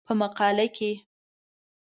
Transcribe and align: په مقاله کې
په 0.07 0.13
مقاله 0.21 0.65
کې 0.77 0.91